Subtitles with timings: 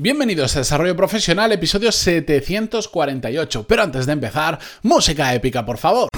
[0.00, 3.64] Bienvenidos a Desarrollo Profesional, episodio 748.
[3.66, 6.08] Pero antes de empezar, música épica, por favor.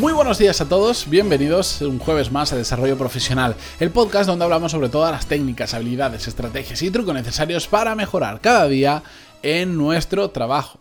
[0.00, 4.44] Muy buenos días a todos, bienvenidos un jueves más a Desarrollo Profesional, el podcast donde
[4.44, 9.04] hablamos sobre todas las técnicas, habilidades, estrategias y trucos necesarios para mejorar cada día
[9.44, 10.80] en nuestro trabajo.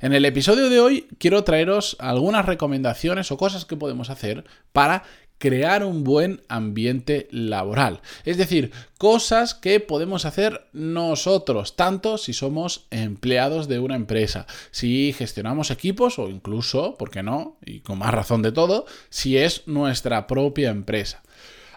[0.00, 5.04] En el episodio de hoy quiero traeros algunas recomendaciones o cosas que podemos hacer para
[5.38, 8.00] crear un buen ambiente laboral.
[8.24, 15.12] Es decir, cosas que podemos hacer nosotros, tanto si somos empleados de una empresa, si
[15.12, 17.58] gestionamos equipos o incluso, ¿por qué no?
[17.64, 21.22] Y con más razón de todo, si es nuestra propia empresa.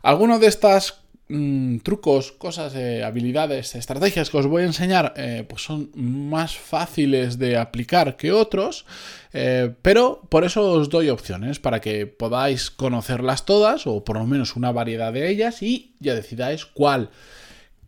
[0.02, 0.99] Algunas de estas
[1.32, 6.58] Mm, trucos, cosas, eh, habilidades, estrategias que os voy a enseñar, eh, pues son más
[6.58, 8.88] fáciles de aplicar que otros,
[9.32, 14.26] eh, pero por eso os doy opciones para que podáis conocerlas todas o por lo
[14.26, 17.12] menos una variedad de ellas y ya decidáis cuál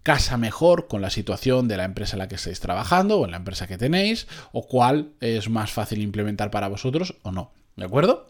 [0.03, 3.31] casa mejor con la situación de la empresa en la que estáis trabajando o en
[3.31, 7.51] la empresa que tenéis o cuál es más fácil implementar para vosotros o no.
[7.75, 8.20] ¿De acuerdo?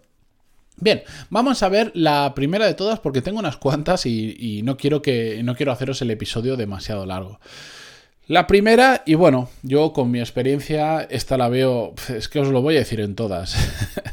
[0.81, 5.03] Bien, vamos a ver la primera de todas porque tengo unas cuantas y, no, quiero
[5.03, 7.39] que, no quiero haceros el episodio demasiado largo.
[8.25, 12.63] La primera, y bueno, yo con mi experiencia, esta la veo, es que os lo
[12.63, 13.55] voy a decir en todas,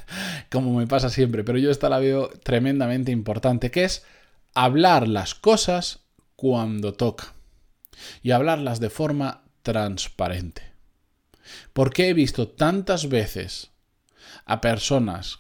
[0.51, 4.05] como me pasa siempre, pero yo esta la veo tremendamente importante, que es
[4.53, 6.01] hablar las cosas
[6.37, 7.33] cuando toca
[8.23, 10.65] y hablarlas de forma transparente.
[11.73, 13.71] Porque he visto tantas veces
[14.45, 15.39] a personas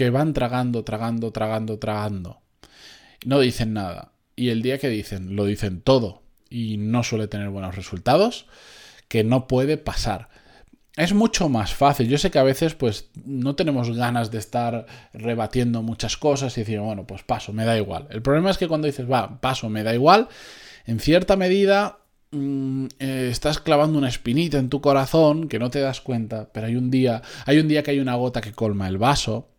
[0.00, 2.40] que van tragando, tragando, tragando, tragando.
[3.26, 4.12] No dicen nada.
[4.34, 8.46] Y el día que dicen, lo dicen todo y no suele tener buenos resultados,
[9.08, 10.30] que no puede pasar.
[10.96, 12.08] Es mucho más fácil.
[12.08, 16.62] Yo sé que a veces pues no tenemos ganas de estar rebatiendo muchas cosas y
[16.62, 18.06] decir, bueno, pues paso, me da igual.
[18.08, 20.28] El problema es que cuando dices, va, paso, me da igual,
[20.86, 21.98] en cierta medida
[22.30, 26.68] mm, eh, estás clavando una espinita en tu corazón que no te das cuenta, pero
[26.68, 29.50] hay un día, hay un día que hay una gota que colma el vaso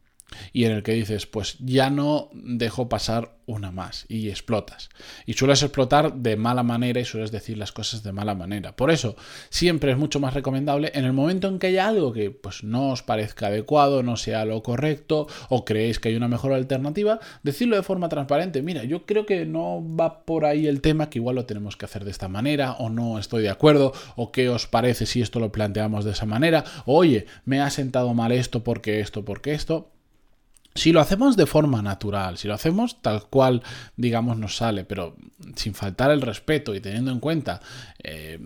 [0.53, 4.89] y en el que dices, pues ya no dejo pasar una más y explotas.
[5.25, 8.75] Y sueles explotar de mala manera y sueles decir las cosas de mala manera.
[8.75, 9.15] Por eso,
[9.49, 12.91] siempre es mucho más recomendable en el momento en que haya algo que pues no
[12.91, 17.75] os parezca adecuado, no sea lo correcto o creéis que hay una mejor alternativa, decirlo
[17.75, 18.61] de forma transparente.
[18.61, 21.85] Mira, yo creo que no va por ahí el tema, que igual lo tenemos que
[21.85, 25.39] hacer de esta manera o no estoy de acuerdo o qué os parece si esto
[25.39, 26.63] lo planteamos de esa manera.
[26.85, 29.91] oye, me ha sentado mal esto porque esto, porque esto
[30.73, 33.63] si lo hacemos de forma natural, si lo hacemos tal cual,
[33.97, 35.15] digamos, nos sale, pero
[35.55, 37.61] sin faltar el respeto y teniendo en cuenta,
[38.03, 38.39] eh,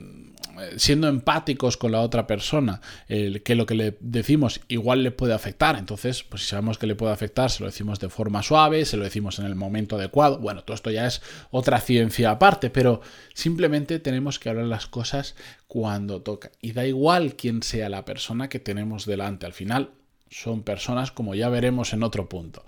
[0.78, 5.78] siendo empáticos con la otra persona, que lo que le decimos igual le puede afectar,
[5.78, 8.98] entonces, pues si sabemos que le puede afectar, se lo decimos de forma suave, se
[8.98, 11.22] lo decimos en el momento adecuado, bueno, todo esto ya es
[11.52, 13.02] otra ciencia aparte, pero
[13.34, 15.36] simplemente tenemos que hablar las cosas
[15.68, 16.52] cuando toca.
[16.62, 19.92] Y da igual quién sea la persona que tenemos delante, al final
[20.30, 22.64] son personas como ya veremos en otro punto.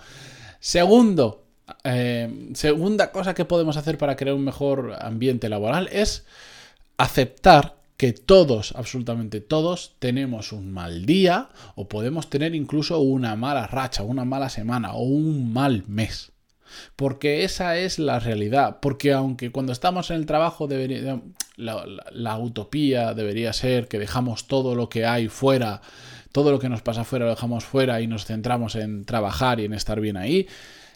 [0.60, 1.44] Segundo,
[1.84, 6.26] eh, segunda cosa que podemos hacer para crear un mejor ambiente laboral es
[6.98, 13.66] aceptar que todos, absolutamente todos, tenemos un mal día o podemos tener incluso una mala
[13.66, 16.32] racha, una mala semana o un mal mes.
[16.96, 18.78] Porque esa es la realidad.
[18.82, 21.22] Porque aunque cuando estamos en el trabajo debería,
[21.56, 25.82] la utopía debería ser que dejamos todo lo que hay fuera
[26.32, 29.66] todo lo que nos pasa fuera lo dejamos fuera y nos centramos en trabajar y
[29.66, 30.48] en estar bien ahí.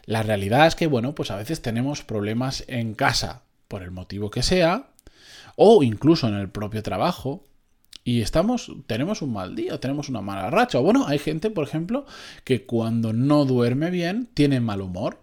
[0.04, 4.30] La realidad es que, bueno, pues a veces tenemos problemas en casa, por el motivo
[4.30, 4.88] que sea,
[5.56, 7.46] o incluso en el propio trabajo,
[8.04, 10.78] y estamos, tenemos un mal día, tenemos una mala racha.
[10.80, 12.04] Bueno, hay gente, por ejemplo,
[12.44, 15.20] que cuando no duerme bien tiene mal humor.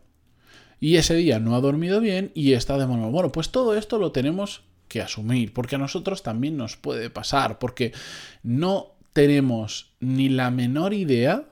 [0.80, 3.34] Y ese día no ha dormido bien y está de mal humor.
[3.34, 7.92] Pues todo esto lo tenemos que asumir, porque a nosotros también nos puede pasar, porque
[8.44, 11.46] no tenemos ni la menor idea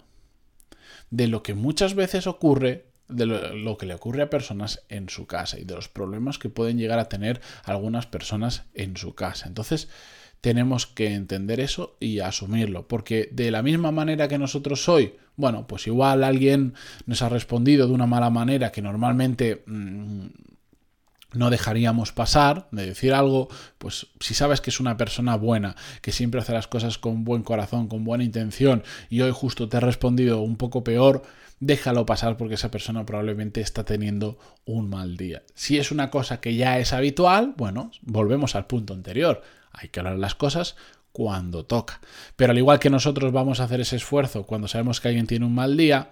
[1.10, 5.26] de lo que muchas veces ocurre, de lo, que le ocurre a personas en su
[5.28, 9.48] casa y de los problemas que pueden llegar a tener algunas personas en su casa.
[9.48, 9.88] Entonces,
[10.42, 15.68] tenemos que entender eso y asumirlo, porque de la misma manera que nosotros hoy, bueno,
[15.68, 16.74] pues igual alguien
[17.06, 20.28] nos ha respondido de una mala manera que normalmente mm,
[21.38, 26.12] no dejaríamos pasar de decir algo, pues si sabes que es una persona buena, que
[26.12, 29.82] siempre hace las cosas con buen corazón, con buena intención, y hoy justo te ha
[29.82, 31.24] respondido un poco peor,
[31.60, 35.44] déjalo pasar porque esa persona probablemente está teniendo un mal día.
[35.56, 39.42] Si es una cosa que ya es habitual, bueno, volvemos al punto anterior.
[39.72, 40.76] Hay que hablar las cosas
[41.12, 42.00] cuando toca.
[42.36, 45.46] Pero al igual que nosotros vamos a hacer ese esfuerzo cuando sabemos que alguien tiene
[45.46, 46.12] un mal día,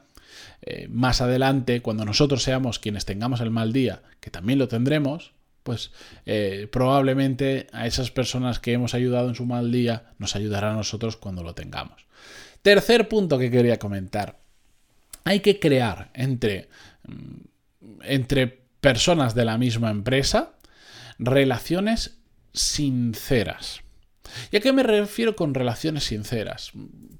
[0.62, 5.33] eh, más adelante, cuando nosotros seamos quienes tengamos el mal día, que también lo tendremos,
[5.63, 5.92] pues
[6.27, 10.75] eh, probablemente a esas personas que hemos ayudado en su mal día nos ayudará a
[10.75, 12.06] nosotros cuando lo tengamos.
[12.62, 14.39] Tercer punto que quería comentar.
[15.24, 16.69] Hay que crear entre,
[17.07, 18.48] mm, entre
[18.80, 20.53] personas de la misma empresa
[21.18, 22.19] relaciones
[22.53, 23.81] sinceras.
[24.51, 26.71] ¿Y a qué me refiero con relaciones sinceras?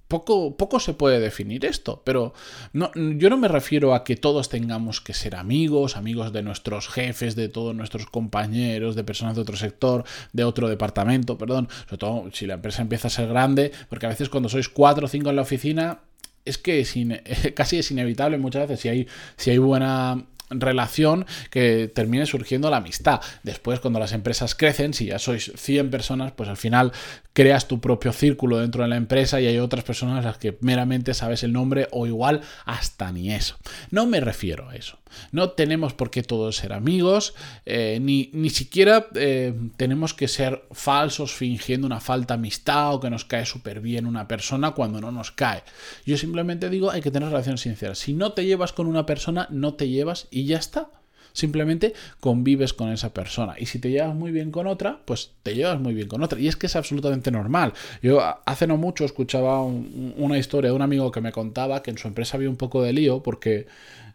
[0.08, 2.34] Poco, poco se puede definir esto, pero
[2.74, 6.88] no, yo no me refiero a que todos tengamos que ser amigos, amigos de nuestros
[6.90, 11.98] jefes, de todos nuestros compañeros, de personas de otro sector, de otro departamento, perdón, sobre
[11.98, 15.10] todo si la empresa empieza a ser grande, porque a veces cuando sois cuatro o
[15.10, 16.02] cinco en la oficina,
[16.46, 16.96] es que es
[17.56, 19.08] casi es inevitable muchas veces si hay,
[19.38, 23.22] si hay buena relación que termine surgiendo la amistad.
[23.44, 26.92] Después, cuando las empresas crecen, si ya sois 100 personas, pues al final
[27.34, 30.58] creas tu propio círculo dentro de la empresa y hay otras personas a las que
[30.62, 33.58] meramente sabes el nombre o igual hasta ni eso.
[33.92, 34.98] No me refiero a eso.
[35.32, 37.34] No tenemos por qué todos ser amigos,
[37.66, 43.00] eh, ni, ni, siquiera eh, tenemos que ser falsos fingiendo una falta de amistad o
[43.00, 45.64] que nos cae súper bien una persona cuando no nos cae.
[46.06, 48.00] Yo simplemente digo, hay que tener relaciones sinceras.
[48.00, 50.90] Si no te llevas con una persona, no te llevas y ya está.
[51.36, 53.56] Simplemente convives con esa persona.
[53.60, 56.40] Y si te llevas muy bien con otra, pues te llevas muy bien con otra.
[56.40, 57.74] Y es que es absolutamente normal.
[58.02, 61.98] Yo hace no mucho escuchaba una historia de un amigo que me contaba que en
[61.98, 63.68] su empresa había un poco de lío porque...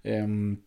[0.03, 0.61] Em,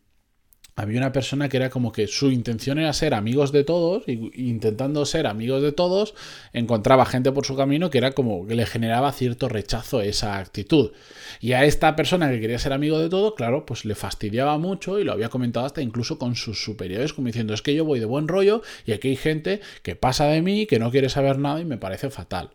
[0.75, 4.31] había una persona que era como que su intención era ser amigos de todos, y
[4.35, 6.15] intentando ser amigos de todos,
[6.51, 10.91] encontraba gente por su camino que era como que le generaba cierto rechazo esa actitud.
[11.39, 14.99] Y a esta persona que quería ser amigo de todos, claro, pues le fastidiaba mucho
[14.99, 17.99] y lo había comentado hasta incluso con sus superiores, como diciendo, es que yo voy
[17.99, 21.37] de buen rollo y aquí hay gente que pasa de mí, que no quiere saber
[21.37, 22.51] nada y me parece fatal.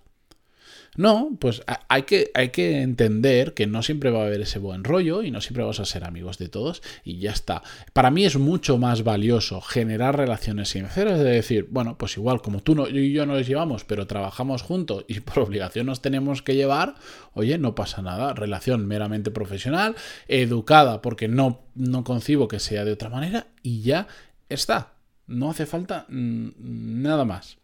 [0.99, 4.83] No, pues hay que, hay que entender que no siempre va a haber ese buen
[4.83, 7.63] rollo y no siempre vas a ser amigos de todos y ya está.
[7.93, 12.65] Para mí es mucho más valioso generar relaciones sinceras, de decir, bueno, pues igual como
[12.65, 16.43] tú no, y yo no les llevamos, pero trabajamos juntos y por obligación nos tenemos
[16.43, 16.97] que llevar,
[17.33, 19.95] oye, no pasa nada, relación meramente profesional,
[20.27, 24.09] educada, porque no, no concibo que sea de otra manera y ya
[24.49, 24.95] está.
[25.29, 27.57] No hace falta nada más.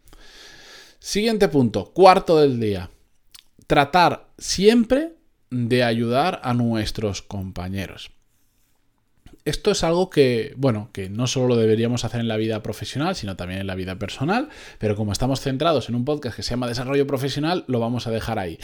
[0.99, 2.89] Siguiente punto, cuarto del día
[3.67, 5.13] tratar siempre
[5.49, 8.11] de ayudar a nuestros compañeros.
[9.45, 13.15] Esto es algo que, bueno, que no solo lo deberíamos hacer en la vida profesional,
[13.15, 16.51] sino también en la vida personal, pero como estamos centrados en un podcast que se
[16.51, 18.57] llama Desarrollo Profesional, lo vamos a dejar ahí.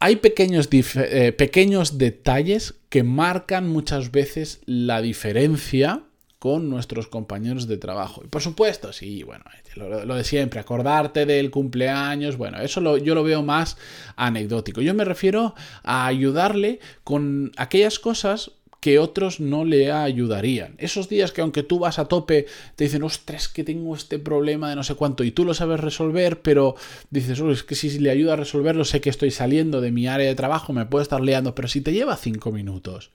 [0.00, 6.02] Hay pequeños, eh, pequeños detalles que marcan muchas veces la diferencia
[6.44, 8.20] con nuestros compañeros de trabajo.
[8.22, 9.46] Y por supuesto, sí, bueno,
[9.76, 13.78] lo, de siempre, acordarte del cumpleaños, bueno, eso yo lo veo más
[14.16, 14.82] anecdótico.
[14.82, 15.54] Yo me refiero
[15.84, 18.50] a ayudarle con aquellas cosas
[18.84, 20.74] que otros no le ayudarían.
[20.76, 22.44] Esos días que aunque tú vas a tope,
[22.76, 25.80] te dicen, ostras, que tengo este problema de no sé cuánto, y tú lo sabes
[25.80, 26.76] resolver, pero
[27.08, 30.28] dices, es que si le ayuda a resolverlo, sé que estoy saliendo de mi área
[30.28, 33.10] de trabajo, me puedo estar liando, pero si te lleva cinco minutos,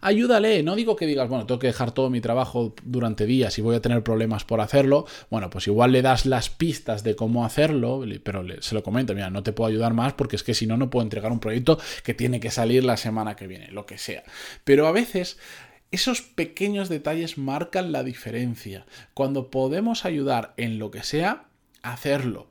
[0.00, 0.62] ayúdale.
[0.62, 3.76] No digo que digas, bueno, tengo que dejar todo mi trabajo durante días y voy
[3.76, 5.06] a tener problemas por hacerlo.
[5.30, 9.30] Bueno, pues igual le das las pistas de cómo hacerlo, pero se lo comento, mira,
[9.30, 11.78] no te puedo ayudar más porque es que si no, no puedo entregar un proyecto
[12.02, 14.24] que tiene que salir la semana que viene, lo que sea.
[14.64, 15.11] Pero a veces
[15.90, 18.86] esos pequeños detalles marcan la diferencia.
[19.14, 21.44] Cuando podemos ayudar en lo que sea,
[21.82, 22.48] hacerlo.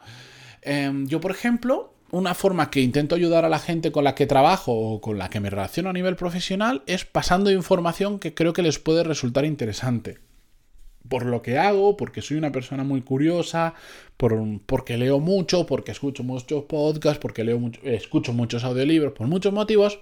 [0.62, 4.28] Em, yo, por ejemplo, una forma que intento ayudar a la gente con la que
[4.28, 8.54] trabajo o con la que me relaciono a nivel profesional es pasando información que creo
[8.54, 10.20] que les puede resultar interesante.
[11.08, 13.74] Por lo que hago, porque soy una persona muy curiosa,
[14.18, 19.28] por, porque leo mucho, porque escucho muchos podcasts, porque leo mucho, escucho muchos audiolibros, por
[19.28, 20.00] muchos motivos,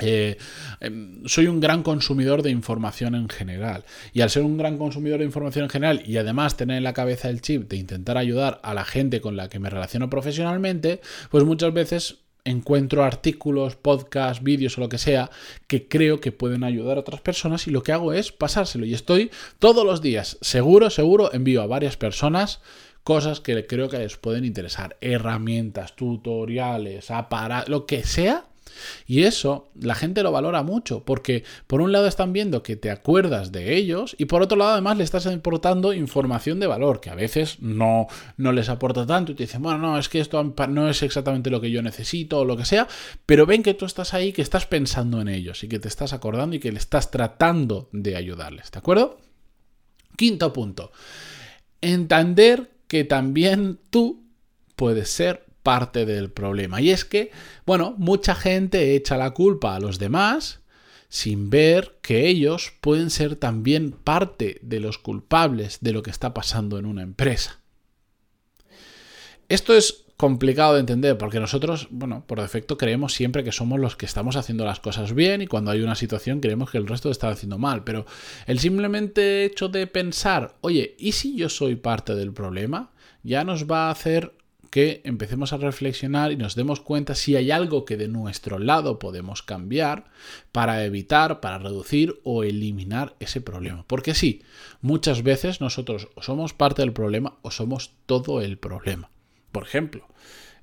[0.00, 0.36] eh,
[0.80, 3.84] em, soy un gran consumidor de información en general.
[4.12, 6.92] Y al ser un gran consumidor de información en general y además tener en la
[6.92, 11.00] cabeza el chip de intentar ayudar a la gente con la que me relaciono profesionalmente,
[11.30, 15.30] pues muchas veces encuentro artículos, podcasts, vídeos o lo que sea
[15.66, 18.86] que creo que pueden ayudar a otras personas y lo que hago es pasárselo.
[18.86, 22.60] Y estoy todos los días, seguro, seguro, envío a varias personas
[23.02, 28.46] cosas que creo que les pueden interesar, herramientas, tutoriales, aparatos, lo que sea
[29.06, 32.90] y eso la gente lo valora mucho, porque por un lado están viendo que te
[32.90, 37.10] acuerdas de ellos y por otro lado además le estás aportando información de valor, que
[37.10, 38.06] a veces no,
[38.36, 41.50] no les aporta tanto y te dicen, bueno, no, es que esto no es exactamente
[41.50, 42.88] lo que yo necesito o lo que sea,
[43.24, 46.12] pero ven que tú estás ahí, que estás pensando en ellos y que te estás
[46.12, 49.18] acordando y que le estás tratando de ayudarles, ¿de acuerdo?
[50.16, 50.92] Quinto punto,
[51.80, 54.24] entender que también tú
[54.76, 56.80] puedes ser parte del problema.
[56.80, 57.32] Y es que,
[57.66, 60.60] bueno, mucha gente echa la culpa a los demás
[61.08, 66.32] sin ver que ellos pueden ser también parte de los culpables de lo que está
[66.32, 67.58] pasando en una empresa.
[69.48, 73.96] Esto es complicado de entender porque nosotros, bueno, por defecto creemos siempre que somos los
[73.96, 77.10] que estamos haciendo las cosas bien y cuando hay una situación creemos que el resto
[77.10, 78.06] está haciendo mal, pero
[78.46, 82.92] el simplemente hecho de pensar, oye, ¿y si yo soy parte del problema?
[83.26, 84.32] ya nos va a hacer
[84.76, 88.98] que empecemos a reflexionar y nos demos cuenta si hay algo que de nuestro lado
[88.98, 90.04] podemos cambiar
[90.52, 93.86] para evitar, para reducir o eliminar ese problema.
[93.86, 94.42] Porque sí,
[94.82, 99.08] muchas veces nosotros somos parte del problema o somos todo el problema.
[99.50, 100.06] Por ejemplo,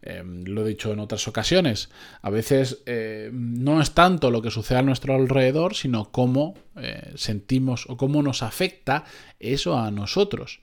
[0.03, 1.89] em, lo he dicho en otras ocasiones,
[2.22, 7.13] a veces eh, no es tanto lo que sucede a nuestro alrededor, sino cómo eh,
[7.15, 9.05] sentimos o cómo nos afecta
[9.39, 10.60] eso a nosotros.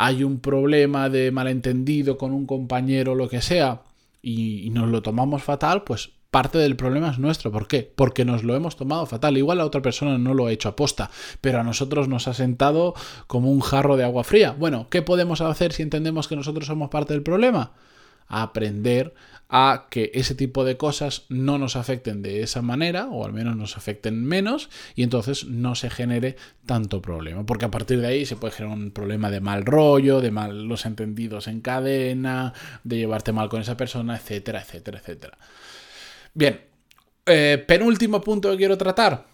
[0.00, 3.82] Hay un problema de malentendido con un compañero o lo que sea
[4.22, 7.50] y, nos lo tomamos fatal, pues parte del problema es nuestro.
[7.50, 7.92] ¿Por qué?
[7.96, 9.36] Porque nos lo hemos tomado fatal.
[9.36, 12.94] Igual la otra persona no lo ha hecho aposta, pero a nosotros nos ha sentado
[13.26, 14.54] como un jarro de agua fría.
[14.56, 17.72] Bueno, ¿qué podemos hacer si entendemos que nosotros somos parte del problema?
[18.28, 19.14] Aprender
[19.48, 23.56] a que ese tipo de cosas no nos afecten de esa manera, o al menos
[23.56, 27.46] nos afecten menos, y entonces no se genere tanto problema.
[27.46, 30.84] Porque a partir de ahí se puede generar un problema de mal rollo, de malos
[30.84, 32.52] entendidos en cadena,
[32.84, 35.38] de llevarte mal con esa persona, etcétera, etcétera, etcétera.
[36.34, 36.60] Bien,
[37.24, 39.26] eh, penúltimo punto que quiero tratar.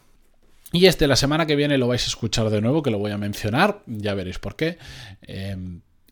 [0.70, 3.10] Y este, la semana que viene lo vais a escuchar de nuevo, que lo voy
[3.10, 4.78] a mencionar, ya veréis por qué.
[5.22, 5.56] Eh,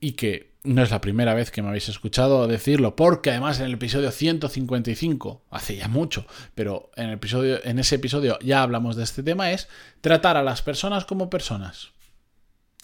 [0.01, 3.67] y que no es la primera vez que me habéis escuchado decirlo, porque además en
[3.67, 9.05] el episodio 155, hace ya mucho, pero en, episodio, en ese episodio ya hablamos de
[9.05, 9.69] este tema, es
[10.01, 11.91] tratar a las personas como personas.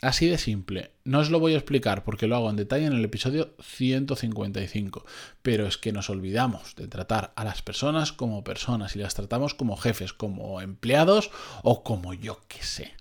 [0.00, 0.92] Así de simple.
[1.02, 5.04] No os lo voy a explicar porque lo hago en detalle en el episodio 155.
[5.42, 9.54] Pero es que nos olvidamos de tratar a las personas como personas y las tratamos
[9.54, 11.32] como jefes, como empleados
[11.64, 12.92] o como yo que sé.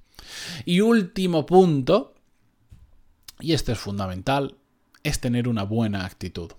[0.65, 2.15] Y último punto,
[3.39, 4.55] y este es fundamental,
[5.03, 6.51] es tener una buena actitud.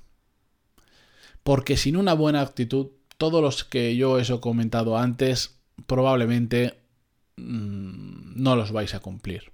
[1.42, 6.78] Porque sin una buena actitud, todos los que yo os he comentado antes, probablemente
[7.36, 9.52] mmm, no los vais a cumplir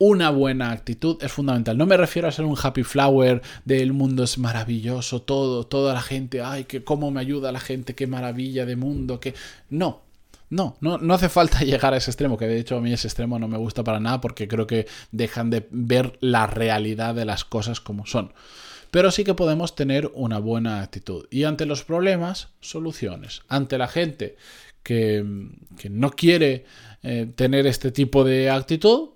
[0.00, 1.76] una buena actitud es fundamental.
[1.76, 6.00] No me refiero a ser un happy flower del mundo es maravilloso, todo, toda la
[6.00, 9.34] gente, ay, que cómo me ayuda la gente, qué maravilla de mundo, que
[9.68, 10.00] no.
[10.50, 13.08] No, no, no hace falta llegar a ese extremo, que de hecho a mí ese
[13.08, 17.24] extremo no me gusta para nada porque creo que dejan de ver la realidad de
[17.24, 18.32] las cosas como son.
[18.90, 21.26] Pero sí que podemos tener una buena actitud.
[21.30, 23.42] Y ante los problemas, soluciones.
[23.48, 24.36] Ante la gente
[24.82, 25.24] que,
[25.78, 26.64] que no quiere
[27.04, 29.10] eh, tener este tipo de actitud,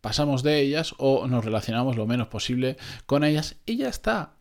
[0.00, 4.35] pasamos de ellas o nos relacionamos lo menos posible con ellas y ya está.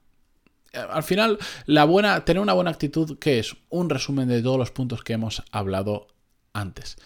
[0.75, 4.71] Al final, la buena, tener una buena actitud, que es un resumen de todos los
[4.71, 6.07] puntos que hemos hablado
[6.53, 6.97] antes.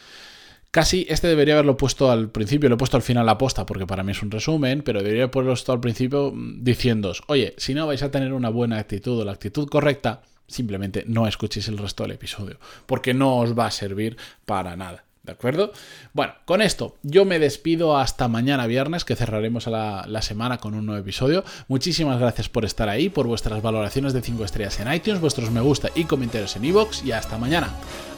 [0.72, 3.88] Casi este debería haberlo puesto al principio, lo he puesto al final la posta porque
[3.88, 7.74] para mí es un resumen, pero debería haberlo puesto al principio mm, diciéndos, oye, si
[7.74, 11.80] no vais a tener una buena actitud o la actitud correcta, simplemente no escuchéis el
[11.80, 15.06] resto del episodio, porque no os va a servir para nada.
[15.30, 15.72] ¿De acuerdo?
[16.14, 20.74] Bueno, con esto yo me despido hasta mañana viernes, que cerraremos la, la, semana con
[20.74, 21.44] un nuevo episodio.
[21.68, 25.62] Muchísimas gracias por estar ahí, por vuestras valoraciones de 5 estrellas en iTunes, vuestros me
[25.62, 27.70] gusta y comentarios en iVoox, y hasta mañana.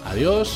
[0.06, 0.54] Adiós.